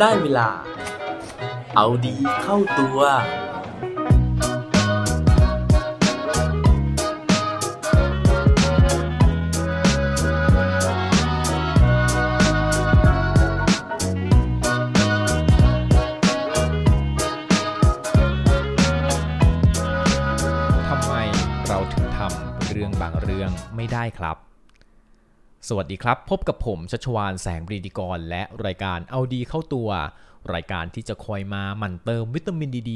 [0.00, 0.48] ได้เวลา
[1.76, 2.98] เอาดีเข้าตัว
[20.88, 21.14] ทำไม
[21.68, 24.49] เราถึงทำเรื่องบางเรื่องไม่ได้ครับ
[25.72, 29.90] สวัสดีครับ พบกับผมชัชวานแสงบรีดีกร และรายการเอาดีเข้าตัว
[30.54, 32.92] รายการที่จะคอยมาหมั่นเติมวิตามินดีด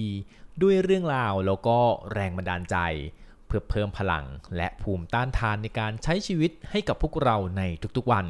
[0.62, 1.78] ด้วยเรื่องราวแล้วก็
[2.12, 2.76] แรงบันดาลใจ
[3.46, 4.24] เพื่อเพิ่มพลัง
[4.56, 7.62] และภูมิต้านทานในการใช้ชีวิตให้กับพวกเราใน
[7.96, 8.26] ทุกๆวัน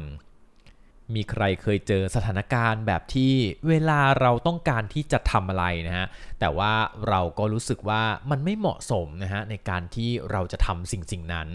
[1.15, 3.33] มีใครเคยเจอสถานการณ์แบบที่
[3.67, 6.07] เวลาเราต้องการที่จะทำอะไรนะฮะ
[6.39, 6.73] แต่ว่า
[7.09, 11.47] เราก็รู้สึกว่ามันไม่เหมาะสมนะฮะในการที่เราจะทำสิ่งสิ่งนั้น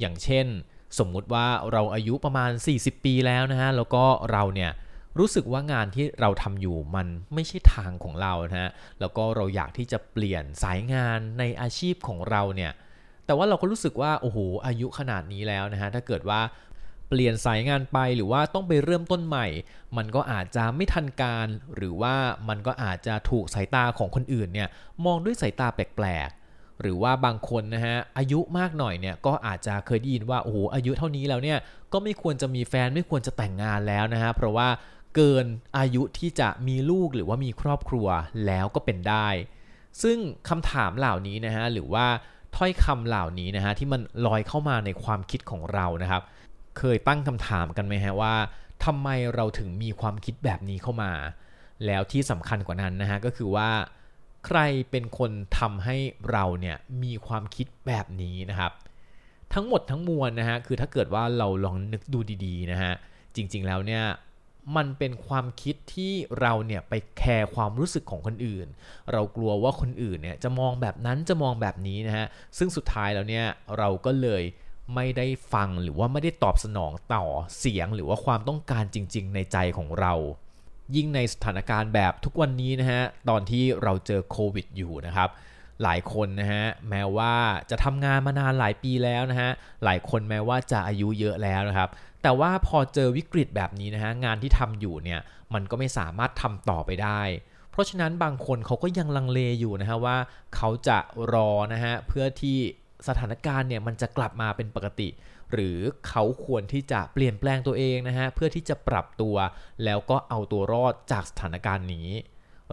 [0.00, 0.48] อย่างเช่น
[0.98, 4.70] สมมุติว่าเราอายุประมาณ 40 ปีแล้วนะฮะแล้วก็เราเนี่ย
[5.18, 12.72] รู้สึกว่างานที่เราทำอยู่มันไม่ใช่ทางของเรานะฮะแล้วก็เราอยากที่จะเปลี่ยนสายงานในอาชีพของเราเนี่ย
[13.26, 16.40] แต่ว่าเราก็รู้สึกว่าโอ้โหอายุขนาดนี้แล้วนะฮะถ้าเกิดว่า
[17.08, 19.46] เปลี่ยนสายงานไปหรือว่าต้องไปเริ่มต้นใหม่
[19.96, 22.14] มันก็อาจจะไม่ทันการ หรือว่า
[22.48, 24.68] มันก็อาจจะถูกสายตาของคนอื่นเนี่ย
[25.04, 26.28] มองด้วยสายตาแปลก
[26.80, 31.58] หรือว่าบางคนนะฮะอายุมากหน่อยเนี่ยก็อาจจะเคยได้ยินว่าโอ้โหอายุเท่านี้แล้วเนี่ย
[31.92, 34.68] ก็ไม่ควรจะมีแฟนไม่ควรจะแต่งงานแล้วนะฮะเพราะว่า
[35.14, 35.46] เกิน
[35.78, 38.06] อายุที่จะมีลูกหรือว่ามีครอบครัว
[38.46, 39.28] แล้วก็เป็นได้
[40.02, 42.06] ซึ่งคำถามเหล่านี้นะฮะหรือว่า
[42.56, 46.22] ถ้อยคำเหล่านี้นะฮะที่มันลอยเข้ามาในความคิดของเรานะครับ
[46.78, 48.34] เคยตั้งคำถามกันไหมฮะว่า
[48.84, 51.12] ทำไมเราถึงมีความคิดแบบนี้เข้ามา
[51.86, 53.68] แล้วที่สำคัญกว่านั้นนะฮะก็คือว่า
[54.46, 54.58] ใคร
[54.90, 55.96] เป็นคนทำให้
[56.30, 58.72] เราเนี่ยมีความคิดแบบนี้นะครับ
[59.54, 62.92] ทั้งหมดทั้งมวลนะฮะคือถ้าเกิดว่าเราลองนึกดูดีๆนะฮะ
[63.34, 64.04] จริงๆแล้วเนี่ย
[64.76, 68.66] มันเป็นความคิดที่เราเนี่ยไปแคร์ความรู้สึกของคนอื่น
[69.12, 72.26] เรากลัวว่าคนอื่นเนี่ยจะมองแบบนั้นจะมองแบบนี้นะฮะ
[72.58, 73.44] ซึ่งสุดท้ายแล้วเนี่ย
[73.78, 74.42] เราก็เลย
[74.94, 77.24] ไม่ได้ฟังหรือว่าไม่ได้ตอบสนองต่อ
[77.58, 80.14] เสียงหรือว่าความต้องการจริง ๆ ในใจของเรา
[80.96, 85.28] ยิ่งในสถานการณ์แบบทุกวันนี้นะฮะตอนที่เราเจอโควิดอยู่นะครับ
[85.82, 87.34] หลายคนนะฮะแม้ว่า
[87.70, 89.50] จะทำงานมานานหลายปีแล้วนะฮะ
[89.84, 91.88] หลายคนแม้ว่าจะอายุเยอะแล้วนะครับ
[92.22, 95.20] แต่ว่าพอเจอวิกฤตแบบนี้นะฮะงานที่ทำอยู่เนี่ย
[95.54, 97.22] มันก็ไม่สามารถทำต่อไปได้
[97.70, 100.16] เพราะฉะนั้นบางคนเขาก็ยังลังเลอยู่นะฮะว่า
[100.56, 100.98] เขาจะ
[101.32, 102.58] รอนะฮะเพื่อที่
[103.08, 105.08] สถานการณ์เนี่ยมันจะกลับมาเป็นปกติ
[105.52, 105.78] หรือ
[106.08, 109.36] เขาควรที่จะเปลี่ยนแปลงตัวเองนะฮะเพื่อที่จะปรับตัว
[109.84, 112.10] แล้วก็เอาตัวรอดจากสถานการณ์นี้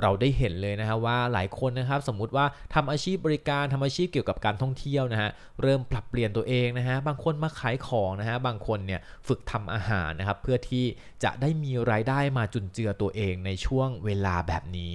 [0.02, 5.30] เราได้เห็นเลยนะฮะว่าหลายคนนะครับสมมุติว่าทำอาชีพบริการทำอาชีพเกี่ยวกับการท่องเที่ยวนะฮะ
[5.62, 10.86] เริ่มปรับเปลี่ยนตัวเองนะฮะบางคนมาขายของนะฮะบางคนเนี่ยฝึกทำอาหารนะครับเพื่อที่
[11.24, 14.94] จะได้มีรายได้มาจุนเจือตัวเองในช่วงเวลาแบบนี้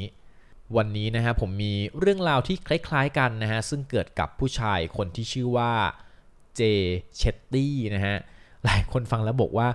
[0.76, 5.72] วันนี้นะฮะผมมีเรื่องราวที่คล้ายๆกันนะฮะซึ่งเกิดกับผู้ชายคนที่ชื่อว่า
[6.60, 6.64] เจ
[7.16, 8.16] เชตตี้นะฮะ
[8.64, 9.68] หลายคนฟังแล้วบอกว่า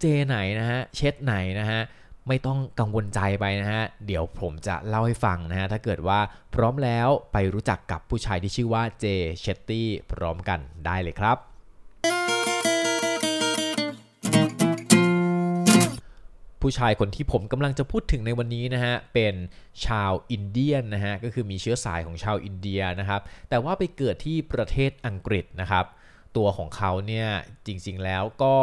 [0.00, 1.80] เจไหนนะฮะเชตไหนนะฮะ
[2.28, 6.18] ไม่ต้องกังวลใจไปนะฮะ เดี๋ยวผมจะเล่าให้ฟังนะฮะ ถ้าเกิดว่า
[6.54, 9.06] พร้อมแล้วไปรู้จักกับผู้ชายที่ชื่อว่าเจ
[9.40, 11.36] เชตตี้พร้อมกันได้เลยครับ
[16.66, 19.34] ผู้ชายคนที่ผมกำลังจะพูดถึงในวันนี้นะฮะ เป็น
[19.86, 25.84] ชาวอินเดียนนะฮะ ก็คือมีเชื้อสายของชาวอินเดียนะครับ แต่ว่าไปเกิดที่ประเทศอังกฤษนะครับ
[26.36, 27.28] ตัวของเขาเนี่ย
[27.66, 28.56] จริงๆแล้วก็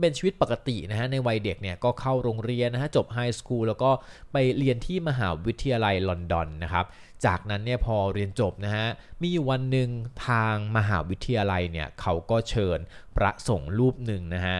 [0.00, 3.90] เป็นชีวิตปกตินะฮะในวัยเด็กเนี่ยก็เข้าโรงเรียนนะฮะจบ high school แล้วก็
[4.32, 6.86] ไปเรียนที่มหาวิทยาลัยลอนดอนนะครับ
[7.26, 8.86] จากนั้นเนี่ยพอเรียนจบนะฮะ
[9.22, 9.88] มีวันหนึ่ง
[10.26, 12.78] ทางมหาวิทยาลัยเนี่ยเขาก็เชิญ
[13.16, 14.56] พระสงฆ์รูปหนึ่งนะฮะ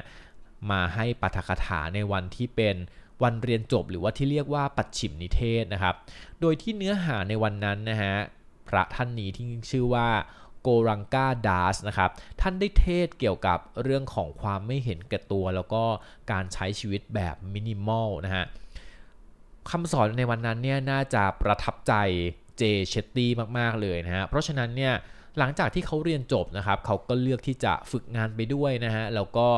[0.70, 2.76] มาให้ปาฐกถาในวันที่เป็น
[3.22, 5.94] วันเรียนจบหรือว่าที่เรียกว่าปัจฉิมนิเทศนะครับ
[6.40, 8.14] โดยที่เนื้อหาในวันนั้นนะฮะ
[8.68, 10.08] พระท่านนี้ที่ชื่อว่า
[10.68, 12.10] โกรังกาดาสนะครับ
[12.40, 15.82] ท่านได้เทศเกี่ยวกับเรื่องของความไม่เห็นแก่ตัว แล้วก็
[16.32, 18.44] การใช้ชีวิตแบบมินิมอลนะฮะ
[19.70, 21.94] คำสอนในวันนั้นเนี่ยน่าจะประทับใจ
[22.58, 24.94] เจย์ เชตตี้มาก ๆ เลยนะฮะเพราะฉะนั้นเนี่ย
[25.38, 29.48] หลังจากที่เขาเรียนจบนะครับเขาก็เลือกที่จะฝึกงานไปด้วยนะฮะแล้วก็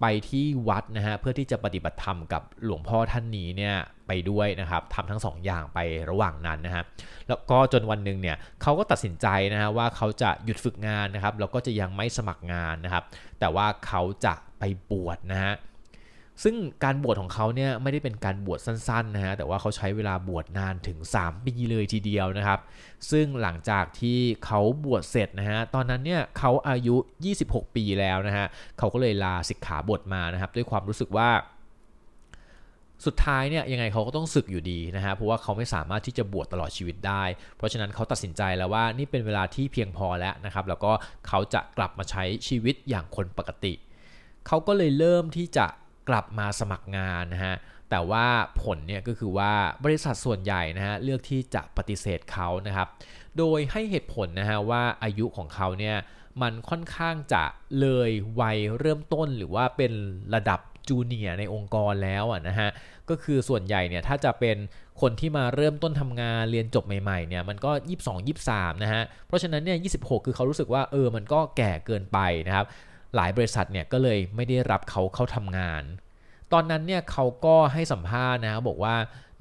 [0.00, 3.74] ไปที่วัดนะฮะเพื่อที่จะปฏิบัติธรรมกับหลวงพ่อท่านนี้เนี่ย
[4.06, 5.78] ไปด้วยนะครับทำทั้งสองอย่างไป
[6.10, 6.84] ระหว่างนั้นนะฮะ
[7.28, 13.04] แล้วก็จนวันหนึ่งเนี่ยเขาก็ตัดสินใจนะฮะว่าเขาจะหยุดฝึกงานนะครับแล้วก็จะยังไม่สมัครงานนะครับ
[13.40, 15.54] แต่ว่าเขาจะไปบวชนะฮะ
[16.42, 16.54] ซึ่ง
[16.84, 22.60] การบวชของเขาเนี่ยไม่ได้เป็นการบวชสั้นๆนะฮะแต่ว่าเขาใช้เวลาบวชนานถึง 3 ปีเลยทีเดียวนะครับ
[23.10, 26.96] ซึ่งหลังจากที่เขาบวชเสร็จนะฮะตอนนั้นเนี่ยเขาอายุ
[27.36, 28.46] 26 ปีแล้วนะฮะ
[28.78, 31.30] เขาก็เลยลาสิกขาบทมานะครับ ด้วยความรู้สึกว่า
[33.06, 37.24] สุดท้ายเนี่ยยังไงเขาก็ต้องศึกอยู่ดีนะฮะเพราะว่าเขาไม่สามารถที่จะบวชตลอดชีวิตได้
[37.56, 40.92] เพราะฉะนั้นเขาตัดสินใจแล้วว่านี่เป็นเวลาที่เพียงพอแล้วนะครับแล้วก็
[41.28, 43.72] เขาจะกลับมาใช้ชีวิตอย่างคนปกติ
[44.46, 45.66] เขาก็เลยเริ่มที่จะ
[46.08, 47.56] กลับมาสมัครงานนะฮะ
[47.90, 48.26] แต่ว่า
[48.62, 49.52] ผลเนี่ยก็คือว่า
[49.84, 52.88] บริษัทส่วนใหญ่นะฮะเลือกที่จะปฏิเสธเขานะครับ
[53.38, 55.96] โดยให้เหตุผลนะฮะว่าอายุของเขาเนี่ย
[56.42, 57.44] มันค่อนข้างจะ
[57.80, 58.10] เลย
[58.40, 59.92] วัยเริ่มต้นหรือว่าเป็น
[60.34, 62.68] ระดับจูเนียร์ในองค์กรแล้วอะนะฮะ
[63.10, 64.56] ก็คือส่วนใหญ่เนี่ยถ้าจะเป็น
[65.00, 67.70] คนที่มาเริ่มต้นทำงานเรียนจบใหม่ๆเนี่ยมันก็
[68.04, 72.66] 22 23 นะฮะเพราะฉะนั้นเนี่ย 26 คือเขารู้สึกว่าเออมันก็แก่เกินไปนะครับ
[73.14, 75.82] หลายบริษัทเนี่ยก็เลยไม่ได้รับเขาเข้าทำงาน
[76.52, 78.94] ตอนนั้นเนี่ยเขาก็ให้สัมภาษณ์นะบอกว่า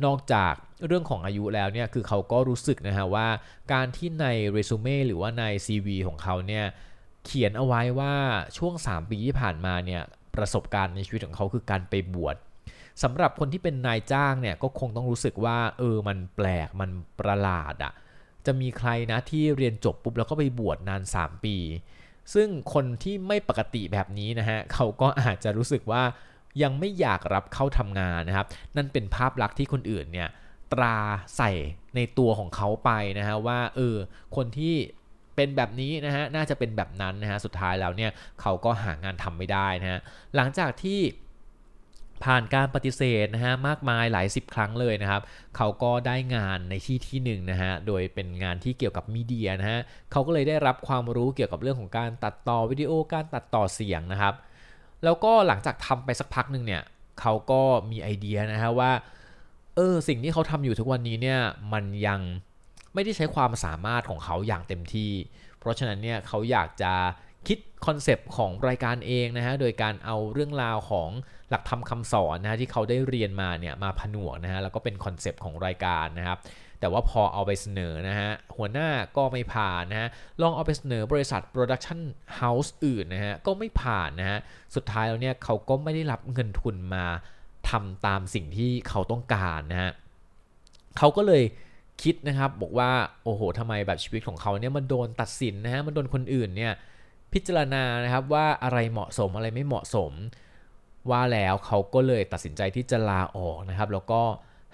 [0.06, 0.54] นอกจาก
[0.88, 3.28] เรื่องของอายุแล้วเนี่ยคือเขาก็รู้สึกนะฮะว่า
[3.74, 6.66] การที่ในเรซูเม่หรือว่าใน CV ของเขาเนี่ย
[7.26, 8.14] เขียนเอาไว้ว่า
[8.58, 10.02] ช่วง 3 ปีที่ผ่านมาเนี่ย
[10.36, 12.36] ประสบการณ์ในชีวิตของเขาคือการไปบวช
[13.04, 16.90] สำหรับคนที่เป็นนายจ้างเนี่ยก็คงต้องรู้สึกว่าเออมันแปลกมัน
[17.20, 17.94] ประหลาดอะ่ะ
[18.46, 21.58] จะมีใครนะที่เรียนจบปุ๊บแล้วก็ไปบวชนาน 3 ปี
[22.34, 26.04] ซึ่งคนที่ไม่ปกติแบบนี้นะฮะเขาก็อาจจะรู้สึกว่า
[26.64, 30.30] ยังไม่อยากรับเข้าทำงานนะครับ นั่นเป็นภาพลักษณ์ที่คนอื่นเนี่ย
[30.74, 30.98] ตรา
[31.38, 31.52] ใส่
[31.96, 33.96] ในตัวของเขาไปนะฮะว่าเออ
[34.36, 34.76] คนที่
[35.36, 38.12] เป็นแบบนี้นะฮะน่าจะเป็นแบบนั้นนะฮะสุดท้ายแล้วเนี่ย
[38.42, 40.00] เขาก็หางานทำไม่ได้นะฮะ
[40.36, 41.00] หลังจากที่
[42.24, 45.22] ผ่านการปฏิเสธนะฮะมากมายหลายสิบครั้งเลยนะครับ
[45.58, 49.80] เขาก็ได้งานในที่ที่หนึ่งนะฮะโดยเป็นงานที่เกี่ยวกับมีเดียนะฮะ
[50.12, 54.34] เขาก็เลยได้รับความรู้เกี่ยวกับเรื่องของการตัดต่อวิดีโอการตัดต่อเสียงนะครับ
[55.04, 56.84] แล้วก็หลังจากทำไปสักพักหนึ่งเนี่ย
[57.22, 57.62] เขาก็
[57.92, 58.92] มีไอเดียนะฮะว่า
[59.76, 61.40] เออสิ่งที่เขาทำอยู่ทุกวันนี้เนี่ย
[61.74, 62.20] มันยัง
[62.94, 65.12] ไม่ได้ใช้ความสามารถของเขาอย่างเต็มที่
[65.60, 66.94] เพราะฉะนั้นเนี่ยเขาอยากจะ
[67.48, 71.10] คิด concept ของรายการเองนะฮะ โดยการเอาเรื่องราวของ
[71.54, 76.38] หลักธรรมคำสอนนะฮะที่เขาได้เรียนมาเนี่ยมาผนวกนะฮะแล้วก็เป็น concept ของรายการนะครับ
[76.80, 80.10] แต่ว่าพอเอาไปเสนอนะฮะหัวหน้าก็ไม่ผ่านนะฮะ
[80.42, 84.40] ลองเอาไปเสนอบริษัท production house อื่นนะฮะก็ไม่ผ่านนะฮะ
[84.76, 87.06] สุดท้ายแล้วเนี่ยเขาก็ไม่ได้รับเงินทุนมา
[87.70, 89.92] ทำตามสิ่งที่เขาต้องการนะฮะ
[90.98, 91.44] เขาก็เลย
[92.04, 92.92] คิดนะครับบอกว่า
[93.24, 96.74] โอ้โหทำไมแบบชีวิตของเขาเนี่ยมันโดนตัดสินนะฮะมันโดนคนอื่นเนี่ย
[97.34, 100.12] พิจารณานะครับว่าอะไรเหมาะสมอะไรไม่เหมาะสม
[101.12, 104.22] ว่าแล้วเขาก็เลยตัดสินใจที่จะลาออกนะครับ แล้วก็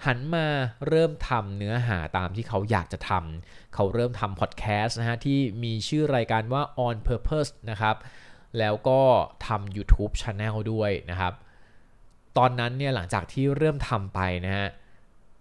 [0.06, 0.46] หันมา
[0.88, 7.96] เริ่มทำเนื้อหาตามที่เขาอยากจะทำเขาเริ่มทำพอดแคสต์นะฮะที่มีชื่อรายการว่า on purpose นะครับ
[8.58, 9.00] แล้วก็
[9.46, 11.32] ทำ YouTube Channel ด้วยนะครับ
[12.38, 14.68] ตอนนั้นเนี่ยหลังจากที่เริ่มทำไปนะฮะ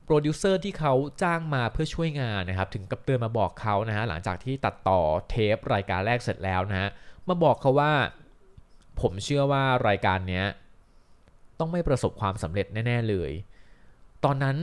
[0.05, 4.99] โปรดิวเซอร์ที่เขาจ้างมาเพื่อช่วยงานนะครับ ถึงกับเตือนมาบอกเขานะฮะหลังจากที่ตัดต่อ
[5.29, 6.89] เทปรายการแรกเสร็จแล้วนะฮะ
[7.27, 7.91] มาบอกเขาว่า
[9.01, 10.45] ผมเชื่อว่ารายการเนี้ย
[11.59, 13.31] ต้องไม่ประสบความสำเร็จแน่ ๆ เลย
[14.23, 14.55] ตอนนั้น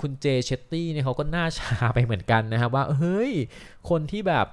[0.00, 3.32] คุณเจเชตตี้เนี่ยเขาก็น่าชาไปเหมือนกันนะครับว่าเฮ้ย
[3.88, 4.46] คนที่แบบ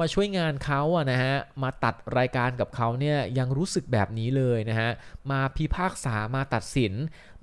[0.00, 4.90] มาช่วยงานเขาอะนะฮะ มาตัดรายการกับเขาเนี่ยยังรู้สึกแบบนี้เลยนะฮะ
[5.30, 6.92] มาพิพากษามาตัดสิน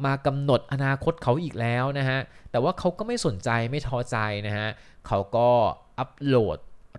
[0.05, 2.19] มากำหนดอนาคตเขาอีกแล้วนะฮะ
[2.51, 4.17] แต่ว่าเขาก็ไม่สนใจไม่ท้อใจ
[4.47, 4.67] นะฮะ
[5.07, 5.49] เขาก็
[5.99, 6.57] อัปโหลด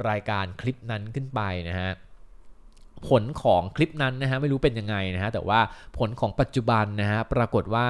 [0.08, 1.90] รายการคลิปนั้นขึ้นไปนะฮะ
[3.08, 5.60] ผลของคลิปนั้นนะฮะไม่รู้เป็นยังไงนะฮะแต่ว่า
[5.98, 7.86] ผลของปัจจุบันนะฮะปรากฏว่า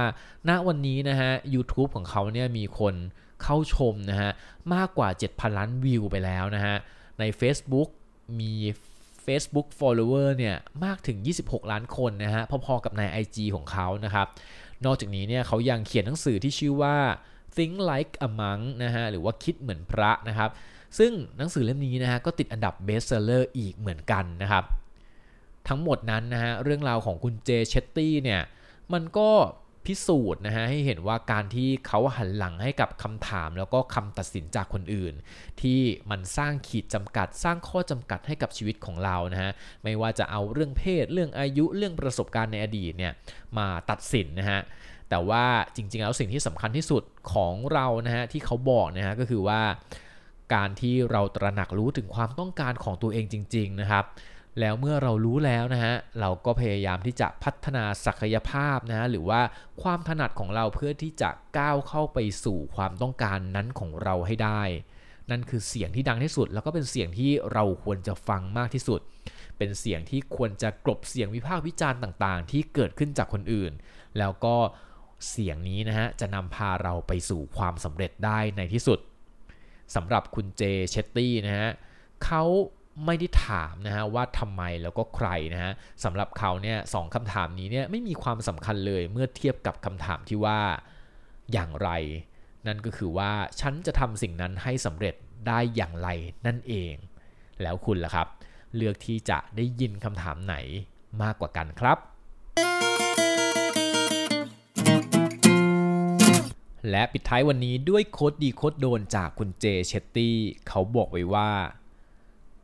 [0.48, 2.94] ณวันนี้นะฮะ YouTube ของเขาเนี่ยมีคน
[3.42, 4.30] เข้าชมนะฮะ
[4.74, 6.76] มากกว่า 7,000 ล้านวิวไปแล้วนะฮะ
[7.18, 7.88] ใน Facebook
[8.40, 8.52] มี
[9.26, 14.26] Facebook follower เนี่ยมากถึง 26 ล้านคนนะฮะพอๆกับใน IG ของเขานะครับ
[14.84, 16.96] นอกจากนี้เนี่ยเขายังเขียนหนังสือที่ชื่อว่า
[17.56, 20.50] Think Like a Monk นะฮะหรือว่าคิดเหมือนพระนะครับ
[20.98, 24.64] ซึ่งหนังสือเล่มนี้นะฮะก็ติดอันดับ bestseller อีกเหมือนกันนะครับ
[25.68, 28.42] ทั้งหมดนั้นนะฮะเรื่องราวของคุณเจเชตตี้เนี่ย
[28.92, 29.30] มันก็
[29.86, 35.14] พิสูจน์นะฮะให้เห็นว่าการที่เขาหันหลังให้กับคำถามแล้วก็คำตัดสินจากคนอื่น
[35.62, 35.80] ที่
[36.10, 39.50] มันสร้างขีดจำกัด สร้างข้อจำกัดให้กับชีวิตของเรานะฮะ
[39.82, 43.12] ไม่ว่าจะเอาเรื่องเพศเรื่องอายุเรื่องประสบการณ์ในอดีตเนี่ย
[43.58, 44.60] มาตัดสินนะฮะ
[45.10, 45.44] แต่ว่า
[45.76, 49.60] จริงๆแล้วสิ่งที่สำคัญที่สุดของเรานะฮะที่เขาบอกนะฮะก็คือว่า
[50.54, 54.04] การที่เราตระหนักรู้ถึงความต้องการของตัวเองจริง ๆนะครับ
[54.60, 59.40] แล้วเมื่อเรารู้แล้วนะฮะเราก็พยายามที่จะพัฒนาศักยภาพนะฮะหรือว่า
[59.82, 64.62] ความถนัดของเราเพื่อที่จะก้าวเข้าไปสู่ความต้องการนั้นของเราให้ได้
[65.30, 69.00] นั่นคือเสียงที่ดังที่สุด แล้วก็เป็นเสียงที่เราควรจะฟังมากที่สุด
[69.58, 73.72] เป็นเสียงที่ควรจะกลบเสียงวิพากษ์วิจารณ์ต่างๆ ที่เกิดขึ้นจากคนอื่น
[74.18, 74.54] แล้วก็
[75.30, 78.98] เสียงนี้นะฮะจะนำพาเราไปสู่ความสำเร็จได้ในที่สุด
[79.94, 81.70] สำหรับคุณเจเชตตี้นะฮะ
[82.24, 82.44] เขา
[83.04, 85.72] ไม่ได้ถามนะฮะว่าทำไมแล้วก็ใครนะฮะ
[86.04, 90.58] สำหรับเขาเนี่ยสองคำถามนี้เนี่ยไม่มีความสำคัญเลยเมื่อเทียบกับคำถามที่ว่า
[91.52, 91.90] อย่างไร
[92.66, 95.14] นั่นก็คือว่าฉันจะทำสิ่งนั้นให้สำเร็จ
[95.48, 96.08] ได้อย่างไร
[96.46, 96.94] นั่นเอง
[97.62, 98.28] แล้วคุณล่ะครับ
[98.76, 100.56] เลือกที่จะได้ยินคำถามไหน
[101.22, 101.98] มากกว่ากันครับ
[106.90, 110.36] และปิดท้ายวันนี้ด้วยโคดดีโคดโดนจากคุณเจเชตตี้
[110.68, 111.50] เขาบอกไว้ว่า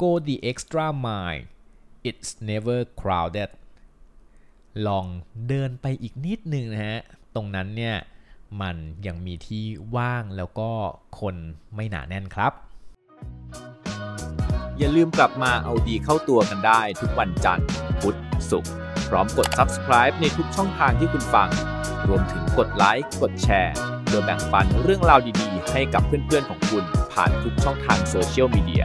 [0.03, 1.45] go the extra mile
[2.09, 3.51] it's never crowded
[4.87, 5.07] ลอง
[5.49, 7.01] เดินไปอีกนิดนึงนะฮะ
[7.35, 7.97] ตรงนั้นเนี่ย
[8.61, 9.65] มันยังมีที่
[9.97, 10.71] ว่างแล้วก็
[11.21, 11.37] คน
[11.75, 12.53] ไม่หนาแน่นครับ
[14.79, 17.69] อย่าลืมกลับมาเอาดีเข้าตัวกันได้ทุกวันจันทร์
[18.01, 18.19] พุธ
[18.51, 18.73] ศุกร์
[19.09, 21.49] พร้อมกด subscribe ในทุกช่องทางที่คุณฟัง
[22.09, 28.85] รวมถึงกดไลค์ กดแชร์เพื่อแบ่งปันเรื่องราวดีๆ ให้กับเพื่อนๆของคุณผ่านทุกช่องทางโซเชียลมีเดีย